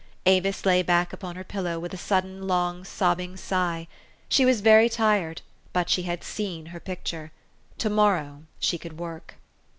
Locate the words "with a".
1.77-1.95